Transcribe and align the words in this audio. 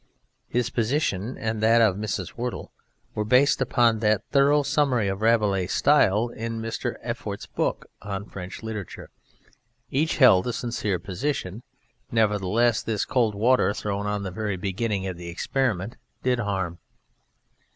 His 0.47 0.71
position 0.71 1.37
and 1.37 1.61
that 1.61 1.79
of 1.79 1.95
Mrs. 1.95 2.29
Whirtle 2.29 2.71
were 3.13 3.23
based 3.23 3.61
upon 3.61 3.99
that 3.99 4.23
thorough 4.31 4.63
summary 4.63 5.07
of 5.07 5.21
Rabelais' 5.21 5.67
style 5.67 6.29
in 6.29 6.59
Mr. 6.59 6.95
Effort's 7.03 7.45
book 7.45 7.85
on 8.01 8.25
French 8.25 8.63
literature: 8.63 9.11
each 9.91 10.17
held 10.17 10.47
a 10.47 10.53
sincere 10.53 10.97
position, 10.97 11.61
nevertheless 12.11 12.81
this 12.81 13.05
cold 13.05 13.35
water 13.35 13.75
thrown 13.75 14.07
on 14.07 14.23
the 14.23 14.31
very 14.31 14.57
beginning 14.57 15.05
of 15.05 15.17
the 15.17 15.29
experiment 15.29 15.97
did 16.23 16.39
harm. 16.39 16.79